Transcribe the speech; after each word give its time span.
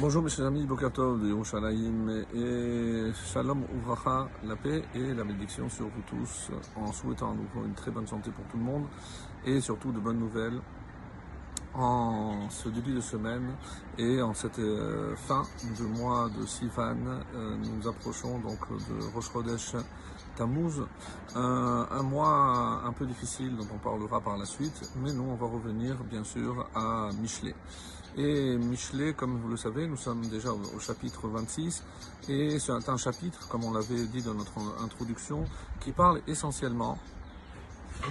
Bonjour 0.00 0.24
mes 0.24 0.28
chers 0.28 0.46
amis, 0.46 0.66
Bokertov 0.66 1.22
de 1.22 1.28
Yerushalayim 1.28 2.24
et 2.34 3.12
Shalom 3.32 3.62
Uvracha, 3.76 4.28
la 4.42 4.56
paix 4.56 4.82
et 4.92 5.14
la 5.14 5.22
bénédiction 5.22 5.68
sur 5.68 5.84
vous 5.84 6.02
tous 6.08 6.50
en 6.74 6.90
souhaitant 6.90 7.30
à 7.30 7.34
nouveau 7.34 7.64
une 7.64 7.74
très 7.74 7.92
bonne 7.92 8.06
santé 8.08 8.32
pour 8.32 8.44
tout 8.46 8.56
le 8.56 8.64
monde 8.64 8.86
et 9.46 9.60
surtout 9.60 9.92
de 9.92 10.00
bonnes 10.00 10.18
nouvelles 10.18 10.60
en 11.74 12.50
ce 12.50 12.68
début 12.70 12.92
de 12.92 13.00
semaine 13.00 13.54
et 13.96 14.20
en 14.20 14.34
cette 14.34 14.58
euh, 14.58 15.14
fin 15.14 15.44
de 15.78 15.84
mois 15.84 16.28
de 16.28 16.44
Sivan, 16.44 16.96
euh, 17.34 17.56
nous 17.56 17.88
approchons 17.88 18.40
donc 18.40 18.68
de 18.70 19.14
Rosh 19.14 19.30
Chodesh 19.32 19.76
Tammuz, 20.34 20.82
un, 21.36 21.86
un 21.88 22.02
mois 22.02 22.82
un 22.84 22.92
peu 22.92 23.06
difficile 23.06 23.56
dont 23.56 23.66
on 23.72 23.78
parlera 23.78 24.20
par 24.20 24.36
la 24.38 24.44
suite, 24.44 24.90
mais 24.96 25.12
nous 25.12 25.22
on 25.22 25.36
va 25.36 25.46
revenir 25.46 26.02
bien 26.02 26.24
sûr 26.24 26.68
à 26.74 27.10
Michelet. 27.20 27.54
Et 28.16 28.56
Michelet, 28.56 29.12
comme 29.12 29.38
vous 29.38 29.48
le 29.48 29.56
savez, 29.56 29.88
nous 29.88 29.96
sommes 29.96 30.24
déjà 30.28 30.52
au, 30.52 30.78
chapitre 30.78 31.26
26 31.26 31.82
et 32.28 32.60
c'est 32.60 32.88
un 32.88 32.96
chapitre, 32.96 33.48
comme 33.48 33.64
on 33.64 33.72
l'avait 33.72 34.06
dit 34.06 34.22
dans 34.22 34.34
notre 34.34 34.56
introduction, 34.80 35.44
qui 35.80 35.90
parle 35.90 36.20
essentiellement 36.28 36.96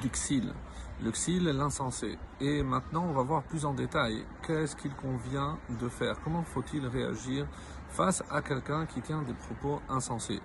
du 0.00 0.08
xil. 0.08 0.54
Le 1.02 1.10
xil, 1.10 1.44
l'insensé. 1.44 2.16
Et 2.40 2.62
maintenant, 2.62 3.04
on 3.10 3.12
va 3.12 3.22
voir 3.22 3.42
plus 3.42 3.66
en 3.66 3.74
détail 3.74 4.24
qu'est-ce 4.46 4.74
qu'il 4.74 4.94
convient 4.94 5.58
de 5.78 5.88
faire, 5.90 6.18
comment 6.24 6.44
faut-il 6.44 6.86
réagir 6.86 7.46
face 7.90 8.22
à 8.30 8.40
quelqu'un 8.40 8.86
qui 8.86 9.02
tient 9.02 9.20
des 9.22 9.34
propos 9.34 9.82
insensés? 9.90 10.40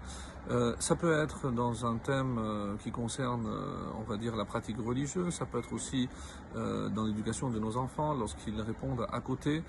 Euh, 0.52 0.76
ça 0.78 0.96
peut 0.96 1.20
être 1.20 1.52
dans 1.52 1.88
un 1.88 1.98
thème 1.98 2.38
euh, 2.38 2.76
qui 2.78 2.92
concerne, 2.92 3.48
euh, 3.48 3.90
on 3.98 4.04
va 4.04 4.18
dire, 4.18 4.36
la 4.36 4.46
pratique 4.46 4.78
religieuse, 4.78 5.34
ça 5.34 5.46
peut 5.46 5.60
être 5.60 5.74
aussi 5.74 6.10
dans 6.56 7.04
l'éducation 7.04 7.50
de 7.50 7.60
nos 7.60 7.76
enfants, 7.76 8.14
lorsqu'ils 8.14 8.62
répondent 8.62 9.06
à 9.12 9.20
côté. 9.20 9.62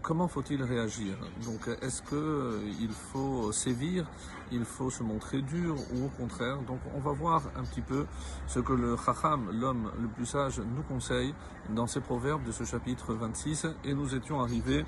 Comment 0.00 0.26
faut-il 0.26 0.62
réagir? 0.62 1.18
Donc, 1.44 1.68
est-ce 1.82 2.00
qu'il 2.00 2.88
faut 3.12 3.52
sévir, 3.52 4.06
il 4.50 4.64
faut 4.64 4.88
se 4.88 5.02
montrer 5.02 5.42
dur 5.42 5.76
ou 5.92 6.06
au 6.06 6.08
contraire? 6.08 6.56
Donc, 6.62 6.78
on 6.96 7.00
va 7.00 7.12
voir 7.12 7.42
un 7.56 7.62
petit 7.64 7.82
peu 7.82 8.06
ce 8.46 8.58
que 8.58 8.72
le 8.72 8.96
Chacham, 8.96 9.50
l'homme 9.52 9.90
le 10.00 10.08
plus 10.08 10.24
sage, 10.24 10.60
nous 10.60 10.82
conseille 10.82 11.34
dans 11.68 11.86
ces 11.86 12.00
proverbes 12.00 12.44
de 12.44 12.52
ce 12.52 12.64
chapitre 12.64 13.12
26 13.12 13.66
et 13.84 13.92
nous 13.92 14.14
étions 14.14 14.40
arrivés 14.40 14.86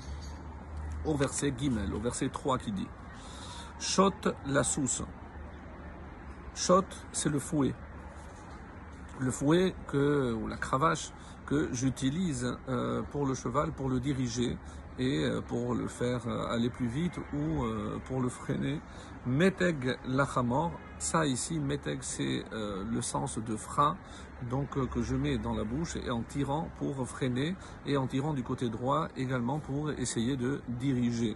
au 1.05 1.13
verset 1.13 1.53
Gimel, 1.55 1.93
au 1.93 1.99
verset 1.99 2.29
3 2.29 2.57
qui 2.57 2.71
dit 2.71 2.87
Shot 3.79 4.13
la 4.47 4.63
souce. 4.63 5.03
Shot, 6.55 6.85
c'est 7.11 7.29
le 7.29 7.39
fouet. 7.39 7.73
Le 9.19 9.31
fouet 9.31 9.75
que, 9.87 10.33
ou 10.33 10.47
la 10.47 10.57
cravache 10.57 11.11
que 11.45 11.69
j'utilise 11.73 12.57
euh, 12.69 13.01
pour 13.11 13.25
le 13.25 13.33
cheval, 13.33 13.71
pour 13.71 13.89
le 13.89 13.99
diriger 13.99 14.57
et 14.97 15.25
euh, 15.25 15.41
pour 15.41 15.75
le 15.75 15.87
faire 15.87 16.21
euh, 16.27 16.47
aller 16.47 16.69
plus 16.69 16.87
vite 16.87 17.17
ou 17.33 17.65
pour 18.05 18.21
le 18.21 18.29
freiner. 18.29 18.79
Meteg 19.25 19.97
lachamor, 20.07 20.71
ça 20.97 21.25
ici, 21.25 21.59
meteg 21.59 21.99
c'est 22.01 22.43
le 22.51 23.01
sens 23.01 23.39
de 23.39 23.55
frein, 23.55 23.97
donc 24.49 24.77
euh, 24.77 24.85
que 24.85 25.01
je 25.01 25.15
mets 25.15 25.37
dans 25.37 25.53
la 25.53 25.63
bouche 25.63 25.95
et 25.95 26.09
en 26.11 26.21
tirant 26.21 26.69
pour 26.77 27.07
freiner 27.07 27.55
et 27.85 27.97
en 27.97 28.07
tirant 28.07 28.33
du 28.33 28.43
côté 28.43 28.69
droit 28.69 29.07
également 29.17 29.59
pour 29.59 29.91
essayer 29.91 30.35
de 30.37 30.61
diriger. 30.67 31.35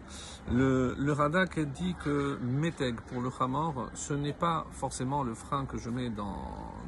Le, 0.52 0.96
le 0.98 1.12
Radak 1.12 1.60
dit 1.60 1.96
que 2.04 2.38
meteg 2.42 3.00
pour 3.02 3.22
le 3.22 3.30
chamor, 3.30 3.90
ce 3.94 4.14
n'est 4.14 4.34
pas 4.34 4.66
forcément 4.72 5.24
le 5.24 5.34
frein 5.34 5.66
que 5.66 5.78
je 5.78 5.90
mets 5.90 6.10
dans, 6.10 6.38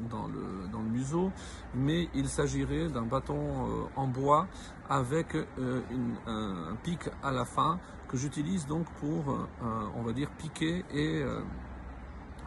dans, 0.09 0.27
le, 0.27 0.67
dans 0.71 0.81
le 0.81 0.89
museau, 0.89 1.31
mais 1.75 2.09
il 2.13 2.27
s'agirait 2.27 2.89
d'un 2.89 3.05
bâton 3.05 3.35
euh, 3.37 3.83
en 3.95 4.07
bois 4.07 4.47
avec 4.89 5.35
euh, 5.35 5.81
un, 6.27 6.71
un, 6.71 6.75
pic 6.83 6.99
à 7.23 7.31
la 7.31 7.45
fin 7.45 7.79
que 8.09 8.17
j'utilise 8.17 8.67
donc 8.67 8.85
pour, 8.99 9.47
on 9.95 10.01
va 10.01 10.11
dire, 10.11 10.29
piquer 10.31 10.83
et 10.93 11.23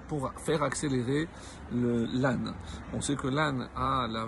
pour 0.09 0.33
faire 0.37 0.63
accélérer 0.63 1.29
l'âne. 1.73 2.55
On 2.93 3.01
sait 3.01 3.17
que 3.17 3.29
l'âne 3.29 3.69
a 3.77 4.07
la 4.09 4.27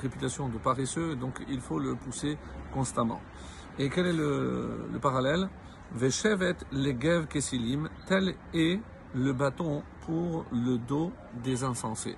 réputation 0.00 0.48
de 0.48 0.58
paresseux, 0.58 1.16
donc 1.16 1.42
il 1.48 1.60
faut 1.60 1.78
le 1.78 1.94
pousser 1.94 2.38
constamment. 2.72 3.20
Et 3.78 3.88
quel 3.90 4.06
est 4.06 4.12
le, 4.12 4.88
le 4.92 4.98
parallèle? 4.98 5.48
Veshevet 5.92 6.56
legev 6.72 7.26
kesilim, 7.26 7.88
tel 8.06 8.34
est 8.52 8.80
le 9.14 9.32
bâton 9.32 9.82
pour 10.00 10.44
le 10.50 10.78
dos 10.78 11.12
des 11.44 11.62
insensés. 11.62 12.16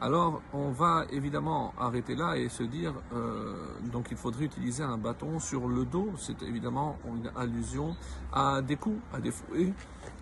Alors, 0.00 0.42
on 0.52 0.70
va 0.70 1.04
évidemment 1.10 1.72
arrêter 1.78 2.16
là 2.16 2.36
et 2.36 2.48
se 2.48 2.64
dire, 2.64 2.92
euh, 3.14 3.54
donc 3.92 4.08
il 4.10 4.16
faudrait 4.16 4.44
utiliser 4.44 4.82
un 4.82 4.98
bâton 4.98 5.38
sur 5.38 5.68
le 5.68 5.84
dos. 5.84 6.10
C'est 6.18 6.42
évidemment 6.42 6.98
une 7.06 7.30
allusion 7.36 7.96
à 8.32 8.60
des 8.60 8.76
coups, 8.76 9.00
à 9.14 9.20
des 9.20 9.30
fouets. 9.30 9.72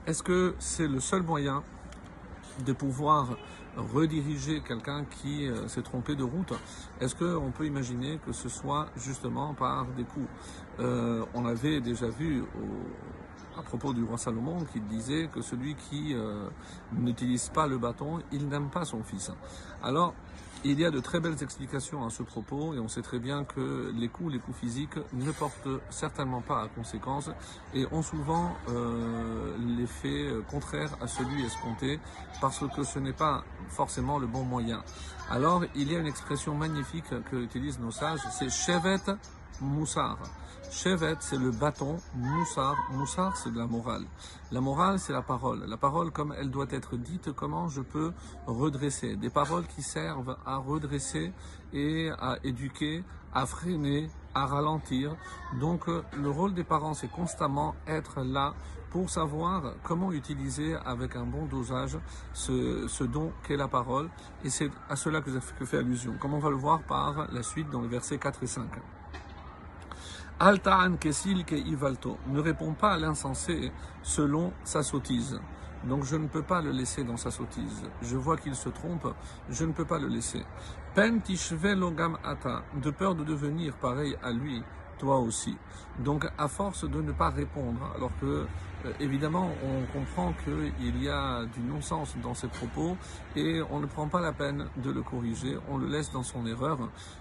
Est-ce 0.06 0.22
que 0.22 0.54
c'est 0.58 0.86
le 0.86 1.00
seul 1.00 1.22
moyen 1.22 1.62
de 2.64 2.72
pouvoir 2.72 3.36
rediriger 3.76 4.60
quelqu'un 4.60 5.04
qui 5.04 5.48
euh, 5.48 5.66
s'est 5.68 5.82
trompé 5.82 6.14
de 6.14 6.22
route, 6.22 6.52
est-ce 7.00 7.14
qu'on 7.14 7.50
peut 7.50 7.66
imaginer 7.66 8.18
que 8.24 8.32
ce 8.32 8.48
soit 8.48 8.88
justement 8.96 9.54
par 9.54 9.86
des 9.96 10.04
coups? 10.04 10.28
Euh, 10.80 11.24
On 11.34 11.46
avait 11.46 11.80
déjà 11.80 12.08
vu 12.08 12.42
au, 12.42 12.46
à 13.58 13.62
propos 13.62 13.92
du 13.92 14.02
roi 14.04 14.18
Salomon 14.18 14.64
qui 14.72 14.80
disait 14.80 15.28
que 15.32 15.42
celui 15.42 15.74
qui 15.74 16.14
euh, 16.14 16.48
n'utilise 16.92 17.48
pas 17.48 17.66
le 17.66 17.78
bâton, 17.78 18.20
il 18.32 18.48
n'aime 18.48 18.70
pas 18.70 18.84
son 18.84 19.02
fils. 19.02 19.30
Alors, 19.82 20.14
il 20.64 20.78
y 20.78 20.84
a 20.84 20.92
de 20.92 21.00
très 21.00 21.18
belles 21.18 21.42
explications 21.42 22.06
à 22.06 22.10
ce 22.10 22.22
propos 22.22 22.72
et 22.74 22.78
on 22.78 22.86
sait 22.86 23.02
très 23.02 23.18
bien 23.18 23.42
que 23.44 23.92
les 23.96 24.08
coups, 24.08 24.32
les 24.32 24.38
coups 24.38 24.56
physiques 24.56 24.96
ne 25.12 25.32
portent 25.32 25.68
certainement 25.90 26.40
pas 26.40 26.62
à 26.62 26.68
conséquence 26.68 27.30
et 27.74 27.84
ont 27.90 28.02
souvent 28.02 28.52
euh, 28.68 29.56
l'effet 29.76 30.30
contraire 30.48 30.96
à 31.00 31.08
celui 31.08 31.44
escompté 31.44 31.98
parce 32.40 32.64
que 32.76 32.84
ce 32.84 33.00
n'est 33.00 33.12
pas 33.12 33.42
forcément 33.68 34.20
le 34.20 34.28
bon 34.28 34.44
moyen. 34.44 34.84
Alors 35.30 35.64
il 35.74 35.90
y 35.90 35.96
a 35.96 35.98
une 35.98 36.06
expression 36.06 36.54
magnifique 36.54 37.10
que 37.30 37.36
utilisent 37.36 37.80
nos 37.80 37.90
sages, 37.90 38.20
c'est 38.30 38.48
chevet 38.48 39.02
moussar. 39.62 40.18
Chevet, 40.70 41.16
c'est 41.20 41.36
le 41.36 41.50
bâton. 41.50 41.98
Moussar, 42.14 42.74
moussar, 42.92 43.36
c'est 43.36 43.52
de 43.52 43.58
la 43.58 43.66
morale. 43.66 44.06
La 44.50 44.62
morale, 44.62 44.98
c'est 44.98 45.12
la 45.12 45.20
parole. 45.20 45.64
La 45.66 45.76
parole, 45.76 46.10
comme 46.10 46.34
elle 46.38 46.50
doit 46.50 46.66
être 46.70 46.96
dite, 46.96 47.32
comment 47.32 47.68
je 47.68 47.82
peux 47.82 48.12
redresser? 48.46 49.16
Des 49.16 49.28
paroles 49.28 49.66
qui 49.66 49.82
servent 49.82 50.36
à 50.46 50.56
redresser 50.56 51.32
et 51.74 52.10
à 52.18 52.38
éduquer, 52.42 53.04
à 53.34 53.44
freiner, 53.44 54.08
à 54.34 54.46
ralentir. 54.46 55.14
Donc, 55.60 55.88
le 55.88 56.30
rôle 56.30 56.54
des 56.54 56.64
parents, 56.64 56.94
c'est 56.94 57.10
constamment 57.10 57.74
être 57.86 58.22
là 58.22 58.54
pour 58.90 59.10
savoir 59.10 59.74
comment 59.82 60.10
utiliser 60.12 60.76
avec 60.86 61.16
un 61.16 61.24
bon 61.24 61.46
dosage 61.46 61.98
ce, 62.32 63.04
don 63.04 63.32
qu'est 63.42 63.56
la 63.56 63.68
parole. 63.68 64.08
Et 64.42 64.48
c'est 64.48 64.70
à 64.88 64.96
cela 64.96 65.20
que 65.20 65.30
je 65.30 65.64
fais 65.66 65.78
allusion. 65.78 66.14
Comme 66.18 66.32
on 66.32 66.38
va 66.38 66.50
le 66.50 66.56
voir 66.56 66.82
par 66.82 67.30
la 67.30 67.42
suite 67.42 67.68
dans 67.68 67.82
les 67.82 67.88
versets 67.88 68.18
4 68.18 68.42
et 68.42 68.46
5. 68.46 68.68
Altaan 70.38 70.98
kesil 70.98 71.44
ke 71.44 71.56
ivalto. 71.56 72.18
Ne 72.26 72.40
répond 72.40 72.72
pas 72.74 72.92
à 72.92 72.98
l'insensé 72.98 73.72
selon 74.02 74.52
sa 74.64 74.82
sottise. 74.82 75.40
Donc 75.84 76.04
je 76.04 76.16
ne 76.16 76.28
peux 76.28 76.42
pas 76.42 76.62
le 76.62 76.70
laisser 76.70 77.04
dans 77.04 77.16
sa 77.16 77.30
sottise. 77.30 77.82
Je 78.02 78.16
vois 78.16 78.36
qu'il 78.36 78.54
se 78.54 78.68
trompe, 78.68 79.12
je 79.48 79.64
ne 79.64 79.72
peux 79.72 79.84
pas 79.84 79.98
le 79.98 80.08
laisser. 80.08 80.44
Pen 80.94 81.20
logam 81.76 82.18
ata. 82.24 82.62
De 82.80 82.90
peur 82.90 83.14
de 83.14 83.24
devenir 83.24 83.74
pareil 83.76 84.16
à 84.22 84.30
lui, 84.30 84.62
toi 85.02 85.18
aussi. 85.18 85.56
Donc 85.98 86.26
à 86.38 86.48
force 86.48 86.88
de 86.88 87.02
ne 87.02 87.12
pas 87.12 87.30
répondre, 87.30 87.80
alors 87.96 88.12
que 88.20 88.46
euh, 88.84 88.92
évidemment 89.00 89.50
on 89.64 89.98
comprend 89.98 90.32
qu'il 90.44 91.02
y 91.02 91.08
a 91.08 91.44
du 91.44 91.60
non-sens 91.60 92.14
dans 92.22 92.34
ses 92.34 92.46
propos 92.46 92.96
et 93.36 93.60
on 93.70 93.80
ne 93.80 93.86
prend 93.86 94.06
pas 94.08 94.20
la 94.20 94.32
peine 94.32 94.68
de 94.76 94.90
le 94.90 95.02
corriger, 95.02 95.58
on 95.68 95.76
le 95.76 95.88
laisse 95.88 96.12
dans 96.12 96.22
son 96.22 96.46
erreur 96.46 96.78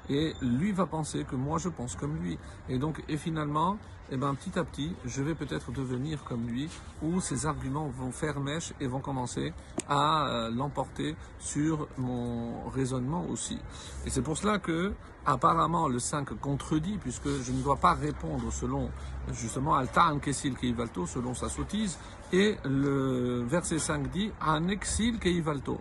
et 0.09 0.33
lui 0.41 0.71
va 0.71 0.85
penser 0.85 1.25
que 1.25 1.35
moi 1.35 1.57
je 1.57 1.69
pense 1.69 1.95
comme 1.95 2.15
lui. 2.17 2.37
Et 2.69 2.77
donc 2.77 3.03
et 3.09 3.17
finalement, 3.17 3.77
eh 4.13 4.17
ben, 4.17 4.35
petit 4.35 4.59
à 4.59 4.65
petit, 4.65 4.93
je 5.05 5.23
vais 5.23 5.35
peut-être 5.35 5.71
devenir 5.71 6.25
comme 6.25 6.45
lui, 6.45 6.69
où 7.01 7.21
ses 7.21 7.45
arguments 7.45 7.87
vont 7.87 8.11
faire 8.11 8.41
mèche 8.41 8.73
et 8.81 8.87
vont 8.87 8.99
commencer 8.99 9.53
à 9.87 10.27
euh, 10.27 10.51
l'emporter 10.51 11.15
sur 11.39 11.87
mon 11.97 12.67
raisonnement 12.69 13.25
aussi. 13.29 13.57
Et 14.05 14.09
c'est 14.09 14.21
pour 14.21 14.37
cela 14.37 14.59
que, 14.59 14.93
apparemment, 15.25 15.87
le 15.87 15.99
5 15.99 16.39
contredit, 16.39 16.97
puisque 16.97 17.27
je 17.27 17.51
ne 17.51 17.61
dois 17.61 17.77
pas 17.77 17.93
répondre 17.93 18.51
selon, 18.51 18.89
justement, 19.31 19.75
Altan 19.75 20.19
Kessil 20.19 20.55
Keivalto, 20.55 21.05
selon 21.05 21.33
sa 21.33 21.49
sottise, 21.49 21.97
et 22.31 22.57
le 22.65 23.43
verset 23.43 23.79
5 23.79 24.09
dit, 24.09 24.31
Anexil 24.41 25.19
Keivalto, 25.19 25.79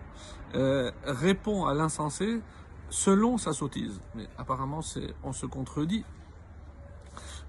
euh, 0.55 0.91
répond 1.05 1.65
à 1.65 1.73
l'insensé 1.73 2.41
selon 2.89 3.37
sa 3.37 3.53
sottise. 3.53 3.99
Mais 4.15 4.27
apparemment, 4.37 4.81
on 5.23 5.33
se 5.33 5.45
contredit. 5.45 6.03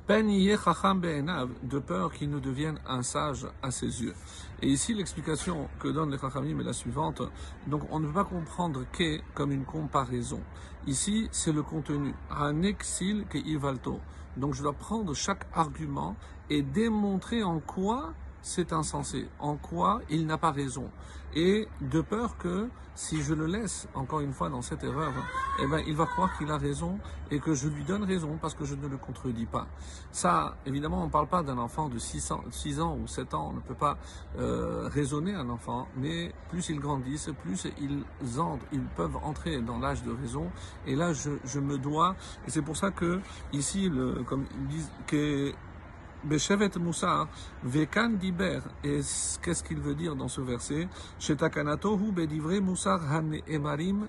De 0.08 1.78
peur 1.78 2.12
qu'il 2.12 2.30
ne 2.30 2.38
devienne 2.38 2.78
un 2.86 3.02
sage 3.02 3.46
à 3.62 3.70
ses 3.70 4.02
yeux. 4.02 4.14
Et 4.60 4.68
ici, 4.68 4.94
l'explication 4.94 5.68
que 5.78 5.88
donne 5.88 6.10
les 6.10 6.18
chachamim 6.18 6.58
est 6.60 6.64
la 6.64 6.72
suivante. 6.72 7.22
Donc, 7.66 7.82
on 7.90 8.00
ne 8.00 8.06
peut 8.06 8.12
pas 8.12 8.24
comprendre 8.24 8.84
qu'est 8.92 9.22
comme 9.34 9.52
une 9.52 9.64
comparaison. 9.64 10.40
Ici, 10.86 11.28
c'est 11.30 11.52
le 11.52 11.62
contenu. 11.62 12.14
Hanexil 12.30 13.26
ke 13.28 13.38
ivalto. 13.38 14.00
Donc, 14.36 14.54
je 14.54 14.62
dois 14.62 14.72
prendre 14.72 15.14
chaque 15.14 15.46
argument 15.54 16.16
et 16.50 16.62
démontrer 16.62 17.42
en 17.42 17.60
quoi 17.60 18.12
c'est 18.42 18.72
insensé, 18.72 19.28
en 19.38 19.56
quoi 19.56 20.00
il 20.10 20.26
n'a 20.26 20.38
pas 20.38 20.50
raison. 20.50 20.90
Et 21.34 21.66
de 21.80 22.00
peur 22.02 22.36
que 22.36 22.68
si 22.94 23.22
je 23.22 23.32
le 23.32 23.46
laisse 23.46 23.88
encore 23.94 24.20
une 24.20 24.32
fois 24.32 24.50
dans 24.50 24.60
cette 24.60 24.84
erreur, 24.84 25.12
eh 25.60 25.66
ben, 25.66 25.80
il 25.86 25.96
va 25.96 26.04
croire 26.04 26.36
qu'il 26.36 26.50
a 26.50 26.58
raison 26.58 26.98
et 27.30 27.38
que 27.38 27.54
je 27.54 27.68
lui 27.68 27.84
donne 27.84 28.04
raison 28.04 28.38
parce 28.40 28.54
que 28.54 28.64
je 28.64 28.74
ne 28.74 28.86
le 28.86 28.98
contredis 28.98 29.46
pas. 29.46 29.66
Ça, 30.10 30.56
évidemment, 30.66 31.02
on 31.02 31.06
ne 31.06 31.10
parle 31.10 31.28
pas 31.28 31.42
d'un 31.42 31.56
enfant 31.56 31.88
de 31.88 31.98
6 31.98 32.32
ans, 32.32 32.42
6 32.50 32.80
ans 32.80 32.98
ou 33.02 33.06
7 33.06 33.32
ans, 33.32 33.48
on 33.50 33.54
ne 33.54 33.60
peut 33.60 33.74
pas 33.74 33.96
euh, 34.38 34.88
raisonner 34.92 35.34
un 35.34 35.48
enfant, 35.48 35.88
mais 35.96 36.34
plus 36.50 36.68
ils 36.68 36.80
grandissent, 36.80 37.30
plus 37.42 37.66
ils, 37.80 38.40
entrent, 38.40 38.66
ils 38.72 38.84
peuvent 38.84 39.16
entrer 39.22 39.62
dans 39.62 39.78
l'âge 39.78 40.02
de 40.02 40.12
raison. 40.12 40.50
Et 40.86 40.94
là, 40.94 41.14
je, 41.14 41.30
je 41.44 41.60
me 41.60 41.78
dois, 41.78 42.14
et 42.46 42.50
c'est 42.50 42.62
pour 42.62 42.76
ça 42.76 42.90
que 42.90 43.20
ici, 43.54 43.88
le, 43.88 44.22
comme 44.24 44.44
ils 44.60 44.66
disent, 44.68 44.90
que 45.06 45.54
Beshevet 46.24 46.70
Vekan 47.64 48.10
Diber. 48.10 48.60
Et 48.84 49.00
qu'est-ce 49.42 49.64
qu'il 49.64 49.80
veut 49.80 49.94
dire 49.94 50.14
dans 50.14 50.28
ce 50.28 50.40
verset? 50.40 50.88
Shetakanato 51.18 51.96
bedivre 51.96 52.52
han 52.52 53.32
emarim. 53.46 54.06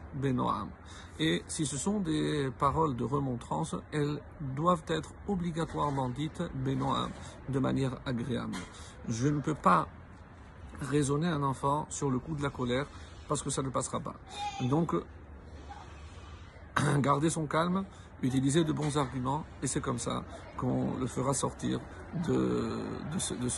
Et 1.20 1.44
si 1.48 1.66
ce 1.66 1.78
sont 1.78 2.00
des 2.00 2.50
paroles 2.58 2.96
de 2.96 3.04
remontrance, 3.04 3.76
elles 3.92 4.20
doivent 4.56 4.84
être 4.88 5.12
obligatoirement 5.28 6.10
dites 6.10 6.42
benoam, 6.56 7.10
de 7.50 7.60
manière 7.60 7.98
agréable. 8.06 8.58
Je 9.08 9.28
ne 9.28 9.40
peux 9.40 9.54
pas 9.54 9.88
raisonner 10.82 11.28
un 11.28 11.44
enfant 11.44 11.86
sur 11.90 12.10
le 12.10 12.18
coup 12.20 12.36
de 12.36 12.42
la 12.42 12.50
colère 12.50 12.88
parce 13.28 13.44
que 13.44 13.50
ça 13.50 13.62
ne 13.62 13.70
passera 13.70 14.00
pas. 14.00 14.16
Donc, 14.62 14.96
garder 17.00 17.30
son 17.30 17.46
calme, 17.46 17.84
utiliser 18.22 18.64
de 18.64 18.72
bons 18.74 18.98
arguments, 18.98 19.46
et 19.62 19.68
c'est 19.68 19.82
comme 19.82 20.00
ça 20.00 20.24
qu'on 20.58 20.98
le 21.00 21.08
fera 21.08 21.34
sortir 21.34 21.80
de, 22.28 22.80
ce, 23.18 23.34
de 23.34 23.50